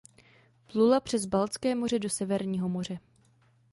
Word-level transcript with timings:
Plula 0.67 0.99
přes 0.99 1.25
Baltské 1.25 1.75
moře 1.75 1.99
do 1.99 2.09
Severního 2.09 2.69
moře. 2.69 2.99